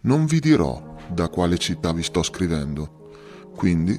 Non 0.00 0.26
vi 0.26 0.38
dirò 0.38 0.96
da 1.08 1.28
quale 1.28 1.58
città 1.58 1.92
vi 1.92 2.02
sto 2.02 2.22
scrivendo, 2.22 3.10
quindi 3.56 3.98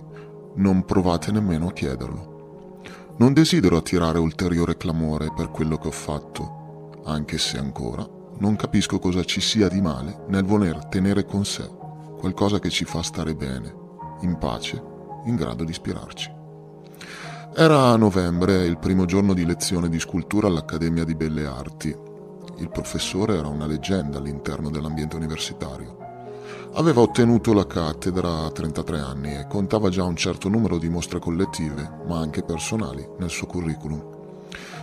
non 0.55 0.85
provate 0.85 1.31
nemmeno 1.31 1.67
a 1.67 1.73
chiederlo. 1.73 2.81
Non 3.17 3.33
desidero 3.33 3.77
attirare 3.77 4.17
ulteriore 4.17 4.77
clamore 4.77 5.33
per 5.35 5.49
quello 5.49 5.77
che 5.77 5.87
ho 5.87 5.91
fatto, 5.91 7.01
anche 7.05 7.37
se 7.37 7.57
ancora 7.57 8.07
non 8.39 8.55
capisco 8.55 8.99
cosa 8.99 9.23
ci 9.25 9.41
sia 9.41 9.67
di 9.67 9.81
male 9.81 10.23
nel 10.29 10.45
voler 10.45 10.85
tenere 10.85 11.25
con 11.25 11.43
sé 11.43 11.69
qualcosa 12.17 12.59
che 12.59 12.69
ci 12.69 12.85
fa 12.85 13.01
stare 13.01 13.35
bene, 13.35 13.73
in 14.21 14.37
pace, 14.37 14.81
in 15.25 15.35
grado 15.35 15.63
di 15.63 15.71
ispirarci. 15.71 16.31
Era 17.55 17.87
a 17.87 17.95
novembre, 17.95 18.65
il 18.65 18.77
primo 18.77 19.05
giorno 19.05 19.33
di 19.33 19.45
lezione 19.45 19.89
di 19.89 19.99
scultura 19.99 20.47
all'Accademia 20.47 21.03
di 21.03 21.15
Belle 21.15 21.45
Arti. 21.45 21.95
Il 22.59 22.69
professore 22.69 23.37
era 23.37 23.47
una 23.47 23.65
leggenda 23.65 24.17
all'interno 24.17 24.69
dell'ambiente 24.69 25.15
universitario. 25.15 25.97
Aveva 26.73 26.99
ottenuto 26.99 27.53
la 27.53 27.65
cattedra 27.65 28.43
a 28.43 28.51
33 28.51 28.99
anni 28.99 29.33
e 29.33 29.47
contava 29.47 29.89
già 29.89 30.03
un 30.03 30.17
certo 30.17 30.49
numero 30.49 30.77
di 30.77 30.89
mostre 30.89 31.19
collettive, 31.19 31.89
ma 32.05 32.19
anche 32.19 32.43
personali, 32.43 33.07
nel 33.17 33.29
suo 33.29 33.47
curriculum. 33.47 34.17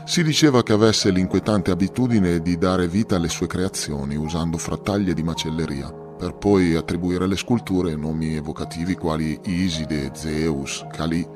Si 0.07 0.23
diceva 0.23 0.63
che 0.63 0.73
avesse 0.73 1.11
l'inquietante 1.11 1.71
abitudine 1.71 2.41
di 2.41 2.57
dare 2.57 2.89
vita 2.89 3.17
alle 3.17 3.29
sue 3.29 3.47
creazioni 3.47 4.17
usando 4.17 4.57
frattaglie 4.57 5.13
di 5.13 5.23
macelleria, 5.23 5.93
per 5.93 6.35
poi 6.35 6.75
attribuire 6.77 7.25
alle 7.25 7.37
sculture 7.37 7.95
nomi 7.95 8.37
evocativi 8.37 8.95
quali 8.95 9.39
Iside, 9.45 10.13
Zeus, 10.15 10.87
Kali 10.91 11.29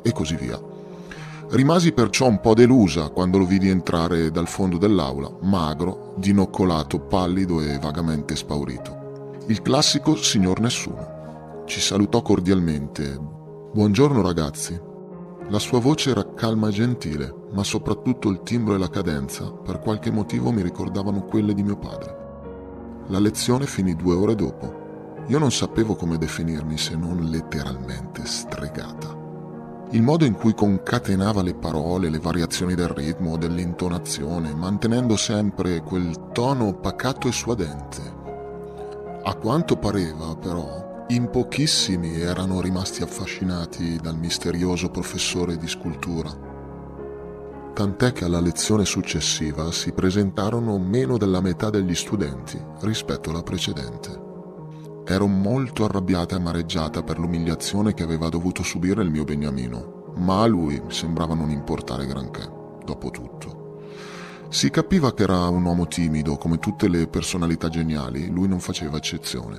e 0.00 0.12
così 0.12 0.36
via. 0.36 0.71
Rimasi 1.52 1.92
perciò 1.92 2.28
un 2.28 2.40
po' 2.40 2.54
delusa 2.54 3.10
quando 3.10 3.36
lo 3.36 3.44
vidi 3.44 3.68
entrare 3.68 4.30
dal 4.30 4.48
fondo 4.48 4.78
dell'aula, 4.78 5.30
magro, 5.42 6.14
dinoccolato, 6.16 6.98
pallido 7.00 7.60
e 7.60 7.78
vagamente 7.78 8.34
spaurito. 8.36 9.34
Il 9.48 9.60
classico 9.60 10.16
signor 10.16 10.60
nessuno. 10.60 11.64
Ci 11.66 11.78
salutò 11.78 12.22
cordialmente. 12.22 13.20
Buongiorno 13.70 14.22
ragazzi. 14.22 14.80
La 15.50 15.58
sua 15.58 15.78
voce 15.78 16.08
era 16.12 16.32
calma 16.32 16.68
e 16.68 16.72
gentile, 16.72 17.34
ma 17.52 17.62
soprattutto 17.62 18.30
il 18.30 18.40
timbro 18.42 18.74
e 18.74 18.78
la 18.78 18.88
cadenza, 18.88 19.50
per 19.52 19.78
qualche 19.80 20.10
motivo 20.10 20.52
mi 20.52 20.62
ricordavano 20.62 21.24
quelle 21.24 21.52
di 21.52 21.62
mio 21.62 21.76
padre. 21.76 22.16
La 23.08 23.18
lezione 23.18 23.66
finì 23.66 23.94
due 23.94 24.14
ore 24.14 24.34
dopo. 24.34 25.24
Io 25.26 25.38
non 25.38 25.52
sapevo 25.52 25.96
come 25.96 26.16
definirmi 26.16 26.78
se 26.78 26.96
non 26.96 27.28
letteralmente 27.28 28.24
stregata. 28.24 29.21
Il 29.92 30.00
modo 30.00 30.24
in 30.24 30.32
cui 30.32 30.54
concatenava 30.54 31.42
le 31.42 31.52
parole, 31.52 32.08
le 32.08 32.18
variazioni 32.18 32.74
del 32.74 32.88
ritmo, 32.88 33.36
dell'intonazione, 33.36 34.54
mantenendo 34.54 35.16
sempre 35.16 35.82
quel 35.82 36.30
tono 36.32 36.72
pacato 36.72 37.28
e 37.28 37.32
suadente. 37.32 38.00
A 39.22 39.34
quanto 39.34 39.76
pareva, 39.76 40.34
però, 40.34 41.04
in 41.08 41.28
pochissimi 41.28 42.18
erano 42.22 42.62
rimasti 42.62 43.02
affascinati 43.02 43.96
dal 43.96 44.16
misterioso 44.16 44.88
professore 44.88 45.58
di 45.58 45.68
scultura. 45.68 46.30
Tant'è 47.74 48.12
che 48.12 48.24
alla 48.24 48.40
lezione 48.40 48.86
successiva 48.86 49.70
si 49.72 49.92
presentarono 49.92 50.78
meno 50.78 51.18
della 51.18 51.42
metà 51.42 51.68
degli 51.68 51.94
studenti 51.94 52.58
rispetto 52.80 53.28
alla 53.28 53.42
precedente. 53.42 54.31
Ero 55.04 55.26
molto 55.26 55.84
arrabbiata 55.84 56.36
e 56.36 56.38
amareggiata 56.38 57.02
per 57.02 57.18
l'umiliazione 57.18 57.92
che 57.92 58.04
aveva 58.04 58.28
dovuto 58.28 58.62
subire 58.62 59.02
il 59.02 59.10
mio 59.10 59.24
beniamino, 59.24 60.12
ma 60.18 60.42
a 60.42 60.46
lui 60.46 60.80
sembrava 60.88 61.34
non 61.34 61.50
importare 61.50 62.06
granché, 62.06 62.48
dopo 62.84 63.10
tutto. 63.10 63.80
Si 64.48 64.70
capiva 64.70 65.12
che 65.12 65.24
era 65.24 65.48
un 65.48 65.64
uomo 65.64 65.88
timido, 65.88 66.36
come 66.36 66.58
tutte 66.58 66.88
le 66.88 67.08
personalità 67.08 67.68
geniali, 67.68 68.28
lui 68.28 68.46
non 68.46 68.60
faceva 68.60 68.98
eccezione. 68.98 69.58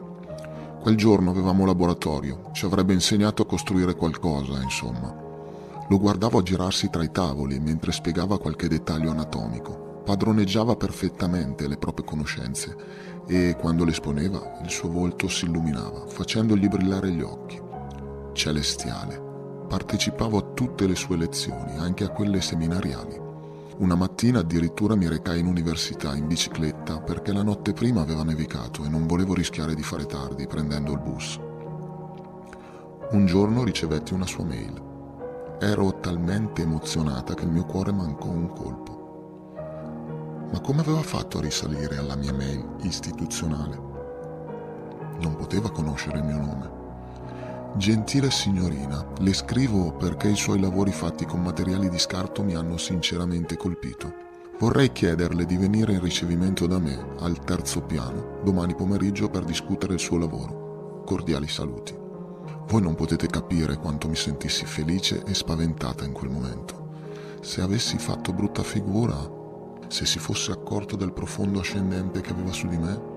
Quel 0.80 0.96
giorno 0.96 1.32
avevamo 1.32 1.66
laboratorio, 1.66 2.50
ci 2.54 2.66
avrebbe 2.66 2.94
insegnato 2.94 3.42
a 3.42 3.46
costruire 3.46 3.96
qualcosa, 3.96 4.62
insomma. 4.62 5.14
Lo 5.90 6.00
guardavo 6.00 6.42
girarsi 6.42 6.90
tra 6.90 7.04
i 7.04 7.12
tavoli 7.12 7.60
mentre 7.60 7.92
spiegava 7.92 8.40
qualche 8.40 8.70
dettaglio 8.70 9.12
anatomico. 9.12 9.83
Padroneggiava 10.04 10.76
perfettamente 10.76 11.68
le 11.68 11.78
proprie 11.78 12.06
conoscenze 12.06 12.76
e 13.26 13.56
quando 13.58 13.86
le 13.86 13.92
esponeva 13.92 14.60
il 14.62 14.70
suo 14.70 14.90
volto 14.90 15.30
si 15.30 15.46
illuminava, 15.46 16.06
facendogli 16.08 16.68
brillare 16.68 17.10
gli 17.10 17.22
occhi. 17.22 17.62
Celestiale. 18.34 19.22
Partecipavo 19.68 20.38
a 20.38 20.54
tutte 20.54 20.88
le 20.88 20.96
sue 20.96 21.16
lezioni, 21.16 21.78
anche 21.78 22.04
a 22.04 22.10
quelle 22.10 22.42
seminariali. 22.42 23.22
Una 23.78 23.96
mattina 23.96 24.40
addirittura 24.40 24.96
mi 24.96 25.08
recai 25.08 25.40
in 25.40 25.48
università 25.48 26.16
in 26.16 26.28
bicicletta 26.28 27.00
perché 27.00 27.32
la 27.32 27.42
notte 27.42 27.74
prima 27.74 28.02
aveva 28.02 28.24
nevicato 28.24 28.84
e 28.84 28.90
non 28.90 29.08
volevo 29.08 29.34
rischiare 29.34 29.74
di 29.74 29.82
fare 29.82 30.06
tardi 30.06 30.46
prendendo 30.46 30.92
il 30.92 31.00
bus. 31.00 31.40
Un 33.12 33.26
giorno 33.26 33.64
ricevetti 33.64 34.14
una 34.14 34.28
sua 34.28 34.44
mail. 34.44 34.82
Ero 35.60 36.00
talmente 36.00 36.62
emozionata 36.62 37.34
che 37.34 37.46
il 37.46 37.52
mio 37.52 37.66
cuore 37.66 37.92
mancò 37.92 38.28
un 38.28 38.48
colpo. 38.50 38.93
Ma 40.54 40.62
come 40.62 40.82
aveva 40.82 41.02
fatto 41.02 41.40
a 41.40 41.42
risalire 41.42 41.98
alla 41.98 42.16
mia 42.16 42.32
mail 42.32 42.64
istituzionale? 42.84 43.76
Non 45.20 45.36
poteva 45.36 45.72
conoscere 45.72 46.20
il 46.20 46.26
mio 46.26 46.38
nome. 46.38 46.70
Gentile 47.76 48.30
signorina, 48.30 49.04
le 49.18 49.34
scrivo 49.34 49.94
perché 49.94 50.28
i 50.30 50.36
suoi 50.36 50.60
lavori 50.60 50.92
fatti 50.92 51.26
con 51.26 51.42
materiali 51.42 51.90
di 51.90 51.98
scarto 51.98 52.44
mi 52.44 52.54
hanno 52.54 52.78
sinceramente 52.78 53.58
colpito. 53.58 54.14
Vorrei 54.60 54.92
chiederle 54.92 55.48
di 55.48 55.58
venire 55.58 55.94
in 55.94 56.02
ricevimento 56.02 56.68
da 56.68 56.78
me, 56.78 57.16
al 57.22 57.40
terzo 57.44 57.82
piano, 57.82 58.38
domani 58.44 58.76
pomeriggio 58.76 59.30
per 59.30 59.46
discutere 59.46 59.96
il 59.96 60.00
suo 60.00 60.20
lavoro. 60.20 61.02
Cordiali 61.04 61.48
saluti. 61.48 61.98
Voi 62.68 62.82
non 62.82 62.94
potete 62.94 63.26
capire 63.26 63.78
quanto 63.78 64.08
mi 64.08 64.16
sentissi 64.16 64.68
felice 64.68 65.24
e 65.26 65.34
spaventata 65.34 66.06
in 66.06 66.12
quel 66.12 66.30
momento. 66.30 66.92
Se 67.42 67.60
avessi 67.62 67.98
fatto 67.98 68.32
brutta 68.34 68.62
figura, 68.62 69.42
se 69.94 70.08
si 70.08 70.18
fosse 70.18 70.52
accorto 70.52 70.96
del 70.96 71.14
profondo 71.14 71.60
ascendente 71.60 72.20
che 72.20 72.32
aveva 72.32 72.52
su 72.52 72.68
di 72.68 72.78
me, 72.78 73.12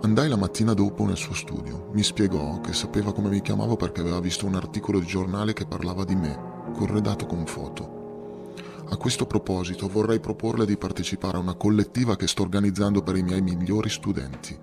Andai 0.00 0.28
la 0.28 0.36
mattina 0.36 0.74
dopo 0.74 1.04
nel 1.04 1.16
suo 1.16 1.34
studio. 1.34 1.88
Mi 1.92 2.04
spiegò 2.04 2.60
che 2.60 2.72
sapeva 2.72 3.12
come 3.12 3.30
mi 3.30 3.42
chiamavo 3.42 3.74
perché 3.74 4.00
aveva 4.00 4.20
visto 4.20 4.46
un 4.46 4.54
articolo 4.54 5.00
di 5.00 5.06
giornale 5.06 5.54
che 5.54 5.66
parlava 5.66 6.04
di 6.04 6.14
me, 6.14 6.38
corredato 6.72 7.26
con 7.26 7.44
foto. 7.46 8.52
A 8.90 8.96
questo 8.96 9.26
proposito 9.26 9.88
vorrei 9.88 10.20
proporle 10.20 10.64
di 10.64 10.76
partecipare 10.76 11.36
a 11.36 11.40
una 11.40 11.54
collettiva 11.54 12.14
che 12.14 12.28
sto 12.28 12.42
organizzando 12.42 13.02
per 13.02 13.16
i 13.16 13.24
miei 13.24 13.42
migliori 13.42 13.88
studenti. 13.88 14.56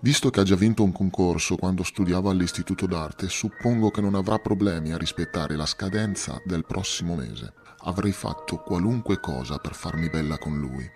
Visto 0.00 0.30
che 0.30 0.40
ha 0.40 0.44
già 0.44 0.56
vinto 0.56 0.82
un 0.82 0.92
concorso 0.92 1.56
quando 1.56 1.82
studiava 1.82 2.30
all'Istituto 2.30 2.86
d'Arte, 2.86 3.28
suppongo 3.28 3.90
che 3.90 4.00
non 4.00 4.14
avrà 4.14 4.38
problemi 4.38 4.92
a 4.92 4.98
rispettare 4.98 5.56
la 5.56 5.66
scadenza 5.66 6.40
del 6.44 6.64
prossimo 6.66 7.14
mese. 7.14 7.52
Avrei 7.78 8.12
fatto 8.12 8.58
qualunque 8.58 9.20
cosa 9.20 9.58
per 9.58 9.74
farmi 9.74 10.08
bella 10.10 10.38
con 10.38 10.58
lui. 10.58 10.88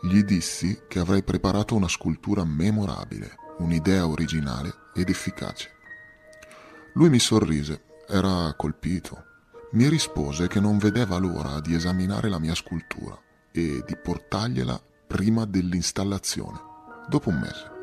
Gli 0.00 0.22
dissi 0.22 0.82
che 0.86 1.00
avrei 1.00 1.24
preparato 1.24 1.74
una 1.74 1.88
scultura 1.88 2.44
memorabile, 2.44 3.34
un'idea 3.58 4.06
originale 4.06 4.72
ed 4.94 5.08
efficace. 5.08 5.70
Lui 6.94 7.10
mi 7.10 7.18
sorrise, 7.18 7.82
era 8.08 8.54
colpito. 8.56 9.24
Mi 9.72 9.88
rispose 9.88 10.46
che 10.46 10.60
non 10.60 10.78
vedeva 10.78 11.18
l'ora 11.18 11.60
di 11.60 11.74
esaminare 11.74 12.28
la 12.28 12.38
mia 12.38 12.54
scultura 12.54 13.18
e 13.50 13.82
di 13.84 13.96
portargliela 13.96 14.80
prima 15.06 15.44
dell'installazione, 15.44 16.58
dopo 17.08 17.30
un 17.30 17.38
mese. 17.40 17.77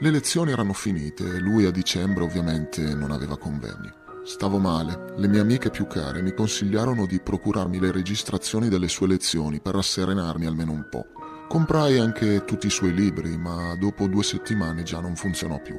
Le 0.00 0.12
lezioni 0.12 0.52
erano 0.52 0.74
finite 0.74 1.24
e 1.24 1.40
lui 1.40 1.64
a 1.64 1.72
dicembre 1.72 2.22
ovviamente 2.22 2.94
non 2.94 3.10
aveva 3.10 3.36
convegni. 3.36 3.92
Stavo 4.24 4.58
male, 4.58 5.14
le 5.16 5.26
mie 5.26 5.40
amiche 5.40 5.70
più 5.70 5.88
care 5.88 6.22
mi 6.22 6.32
consigliarono 6.32 7.04
di 7.04 7.18
procurarmi 7.18 7.80
le 7.80 7.90
registrazioni 7.90 8.68
delle 8.68 8.86
sue 8.86 9.08
lezioni 9.08 9.60
per 9.60 9.74
rasserenarmi 9.74 10.46
almeno 10.46 10.70
un 10.70 10.86
po'. 10.88 11.06
Comprai 11.48 11.98
anche 11.98 12.44
tutti 12.44 12.68
i 12.68 12.70
suoi 12.70 12.94
libri, 12.94 13.36
ma 13.36 13.74
dopo 13.74 14.06
due 14.06 14.22
settimane 14.22 14.84
già 14.84 15.00
non 15.00 15.16
funzionò 15.16 15.60
più. 15.60 15.76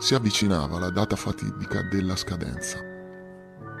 Si 0.00 0.16
avvicinava 0.16 0.80
la 0.80 0.90
data 0.90 1.14
fatidica 1.14 1.82
della 1.82 2.16
scadenza. 2.16 2.80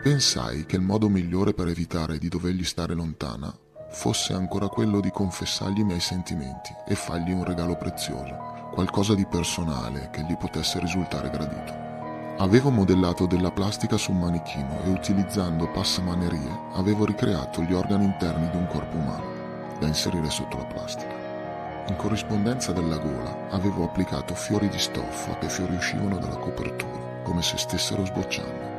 Pensai 0.04 0.66
che 0.66 0.76
il 0.76 0.82
modo 0.82 1.08
migliore 1.08 1.52
per 1.52 1.66
evitare 1.66 2.18
di 2.18 2.28
dovergli 2.28 2.62
stare 2.62 2.94
lontana 2.94 3.52
fosse 3.96 4.34
ancora 4.34 4.68
quello 4.68 5.00
di 5.00 5.10
confessargli 5.10 5.78
i 5.78 5.84
miei 5.84 6.00
sentimenti 6.00 6.76
e 6.84 6.94
fargli 6.94 7.32
un 7.32 7.44
regalo 7.44 7.76
prezioso, 7.76 8.68
qualcosa 8.70 9.14
di 9.14 9.24
personale 9.24 10.10
che 10.10 10.22
gli 10.22 10.36
potesse 10.36 10.78
risultare 10.78 11.30
gradito. 11.30 11.74
Avevo 12.36 12.68
modellato 12.68 13.24
della 13.24 13.50
plastica 13.50 13.96
su 13.96 14.12
un 14.12 14.18
manichino 14.18 14.82
e 14.84 14.90
utilizzando 14.90 15.70
passamanerie 15.70 16.60
avevo 16.74 17.06
ricreato 17.06 17.62
gli 17.62 17.72
organi 17.72 18.04
interni 18.04 18.50
di 18.50 18.58
un 18.58 18.66
corpo 18.66 18.98
umano 18.98 19.78
da 19.80 19.86
inserire 19.86 20.28
sotto 20.28 20.58
la 20.58 20.66
plastica. 20.66 21.14
In 21.88 21.96
corrispondenza 21.96 22.72
della 22.72 22.98
gola 22.98 23.48
avevo 23.48 23.84
applicato 23.84 24.34
fiori 24.34 24.68
di 24.68 24.78
stoffa 24.78 25.38
che 25.38 25.48
fuoriuscivano 25.48 26.18
dalla 26.18 26.36
copertura, 26.36 27.22
come 27.22 27.40
se 27.40 27.56
stessero 27.56 28.04
sbocciando. 28.04 28.75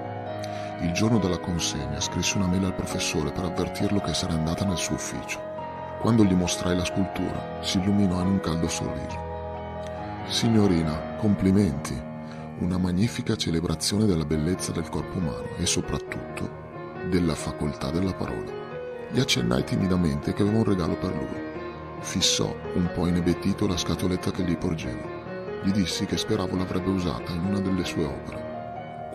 Il 0.79 0.91
giorno 0.91 1.17
della 1.17 1.39
consegna 1.39 1.99
scrissi 1.99 2.37
una 2.37 2.45
mail 2.45 2.65
al 2.65 2.75
professore 2.75 3.31
per 3.31 3.45
avvertirlo 3.45 3.99
che 3.99 4.13
sarei 4.13 4.35
andata 4.35 4.63
nel 4.63 4.77
suo 4.77 4.93
ufficio. 4.93 5.41
Quando 6.01 6.23
gli 6.23 6.35
mostrai 6.35 6.75
la 6.77 6.85
scultura, 6.85 7.57
si 7.61 7.79
illuminò 7.79 8.21
in 8.21 8.27
un 8.27 8.39
caldo 8.39 8.67
sorriso. 8.67 9.17
Signorina, 10.27 11.15
complimenti. 11.17 11.99
Una 12.59 12.77
magnifica 12.77 13.35
celebrazione 13.35 14.05
della 14.05 14.25
bellezza 14.25 14.71
del 14.71 14.87
corpo 14.87 15.17
umano 15.17 15.47
e 15.57 15.65
soprattutto 15.65 16.47
della 17.09 17.33
facoltà 17.33 17.89
della 17.89 18.13
parola. 18.13 18.51
Gli 19.09 19.19
accennai 19.19 19.63
timidamente 19.63 20.33
che 20.33 20.43
avevo 20.43 20.59
un 20.59 20.63
regalo 20.63 20.95
per 20.95 21.15
lui. 21.15 21.41
Fissò, 22.01 22.55
un 22.75 22.91
po' 22.93 23.07
inebetito, 23.07 23.65
la 23.65 23.77
scatoletta 23.77 24.29
che 24.29 24.43
gli 24.43 24.55
porgevo. 24.55 25.63
Gli 25.63 25.71
dissi 25.71 26.05
che 26.05 26.17
speravo 26.17 26.55
l'avrebbe 26.55 26.91
usata 26.91 27.31
in 27.31 27.45
una 27.45 27.59
delle 27.59 27.83
sue 27.83 28.03
opere. 28.03 28.46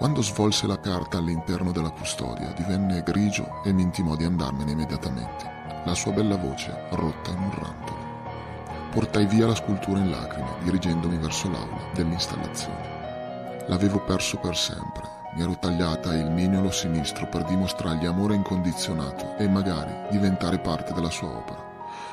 Quando 0.03 0.21
svolse 0.21 0.67
la 0.67 0.81
carta 0.81 1.19
all'interno 1.19 1.71
della 1.71 1.91
custodia, 1.91 2.53
divenne 2.57 3.05
grigio 3.05 3.63
e 3.63 3.73
mi 3.73 3.83
intimò 3.83 4.17
di 4.17 4.25
andarmene 4.25 4.73
immediatamente. 4.73 5.49
La 5.85 5.95
sua 5.95 6.11
bella 6.11 6.37
voce 6.37 6.77
rotta 6.91 7.31
in 7.31 7.39
un 7.39 7.51
rantolo. 7.55 7.99
Portai 8.91 9.27
via 9.27 9.47
la 9.47 9.55
scultura 9.55 10.01
in 10.01 10.11
lacrime, 10.11 10.57
dirigendomi 10.65 11.19
verso 11.19 11.49
l'aula 11.49 11.83
dell'installazione. 11.95 13.65
L'avevo 13.69 14.01
perso 14.01 14.39
per 14.39 14.57
sempre. 14.57 15.05
Mi 15.37 15.43
ero 15.43 15.57
tagliata 15.57 16.13
il 16.17 16.33
mignolo 16.33 16.73
sinistro 16.73 17.29
per 17.29 17.45
dimostrargli 17.45 18.07
amore 18.07 18.35
incondizionato 18.35 19.37
e 19.37 19.49
magari 19.49 20.09
diventare 20.11 20.59
parte 20.59 20.93
della 20.95 21.11
sua 21.11 21.29
opera. 21.29 21.65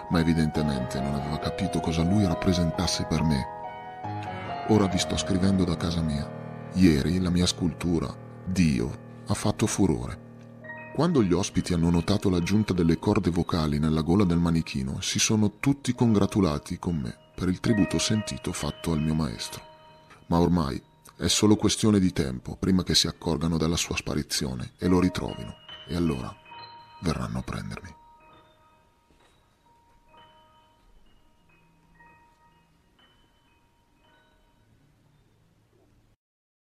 Ma 0.10 0.20
evidentemente 0.20 1.02
non 1.02 1.16
aveva 1.16 1.40
capito 1.40 1.80
cosa 1.80 2.04
lui 2.04 2.24
rappresentasse 2.24 3.06
per 3.06 3.24
me. 3.24 3.48
Ora 4.68 4.86
vi 4.86 5.00
sto 5.00 5.18
scrivendo 5.18 5.64
da 5.64 5.76
casa 5.76 6.02
mia 6.02 6.38
Ieri 6.74 7.20
la 7.20 7.30
mia 7.30 7.46
scultura, 7.46 8.16
Dio, 8.46 9.24
ha 9.28 9.34
fatto 9.34 9.66
furore. 9.66 10.28
Quando 10.94 11.24
gli 11.24 11.34
ospiti 11.34 11.74
hanno 11.74 11.90
notato 11.90 12.30
l'aggiunta 12.30 12.74
delle 12.74 13.00
corde 13.00 13.30
vocali 13.30 13.80
nella 13.80 14.02
gola 14.02 14.24
del 14.24 14.38
manichino, 14.38 15.02
si 15.02 15.18
sono 15.18 15.60
tutti 15.60 15.94
congratulati 15.94 16.78
con 16.78 16.98
me 16.98 17.16
per 17.36 17.48
il 17.50 17.60
tributo 17.60 17.98
sentito 17.98 18.52
fatto 18.52 18.92
al 18.92 19.02
mio 19.02 19.14
maestro. 19.14 19.64
Ma 20.28 20.40
ormai 20.40 20.82
è 21.18 21.28
solo 21.28 21.56
questione 21.56 22.00
di 22.00 22.14
tempo 22.14 22.56
prima 22.56 22.84
che 22.84 22.96
si 22.96 23.08
accorgano 23.08 23.58
della 23.58 23.78
sua 23.78 23.96
sparizione 23.96 24.74
e 24.78 24.88
lo 24.88 25.00
ritrovino, 25.00 25.56
e 25.88 25.96
allora 25.96 26.34
verranno 27.02 27.40
a 27.40 27.44
prendermi. 27.44 27.99